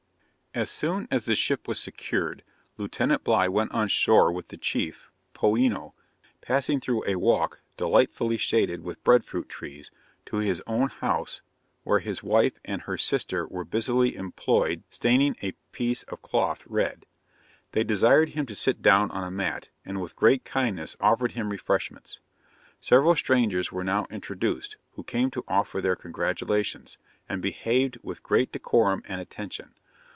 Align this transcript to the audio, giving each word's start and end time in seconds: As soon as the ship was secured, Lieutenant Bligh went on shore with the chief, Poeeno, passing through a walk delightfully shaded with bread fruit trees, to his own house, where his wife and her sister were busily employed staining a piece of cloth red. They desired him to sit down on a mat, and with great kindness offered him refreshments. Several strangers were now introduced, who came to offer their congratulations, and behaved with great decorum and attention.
As 0.53 0.69
soon 0.69 1.07
as 1.09 1.23
the 1.27 1.35
ship 1.35 1.65
was 1.65 1.79
secured, 1.79 2.43
Lieutenant 2.75 3.23
Bligh 3.23 3.47
went 3.47 3.71
on 3.71 3.87
shore 3.87 4.33
with 4.33 4.49
the 4.49 4.57
chief, 4.57 5.09
Poeeno, 5.33 5.93
passing 6.41 6.81
through 6.81 7.05
a 7.07 7.15
walk 7.15 7.61
delightfully 7.77 8.35
shaded 8.35 8.83
with 8.83 9.01
bread 9.01 9.23
fruit 9.23 9.47
trees, 9.47 9.91
to 10.25 10.39
his 10.39 10.61
own 10.67 10.89
house, 10.89 11.41
where 11.83 11.99
his 11.99 12.21
wife 12.21 12.59
and 12.65 12.81
her 12.81 12.97
sister 12.97 13.47
were 13.47 13.63
busily 13.63 14.17
employed 14.17 14.83
staining 14.89 15.37
a 15.41 15.53
piece 15.71 16.03
of 16.09 16.21
cloth 16.21 16.67
red. 16.67 17.05
They 17.71 17.85
desired 17.85 18.31
him 18.31 18.45
to 18.47 18.53
sit 18.53 18.81
down 18.81 19.09
on 19.11 19.23
a 19.23 19.31
mat, 19.31 19.69
and 19.85 20.01
with 20.01 20.17
great 20.17 20.43
kindness 20.43 20.97
offered 20.99 21.31
him 21.31 21.47
refreshments. 21.49 22.19
Several 22.81 23.15
strangers 23.15 23.71
were 23.71 23.85
now 23.85 24.05
introduced, 24.11 24.75
who 24.95 25.03
came 25.05 25.31
to 25.31 25.45
offer 25.47 25.79
their 25.79 25.95
congratulations, 25.95 26.97
and 27.29 27.41
behaved 27.41 27.99
with 28.03 28.21
great 28.21 28.51
decorum 28.51 29.01
and 29.07 29.21
attention. 29.21 29.75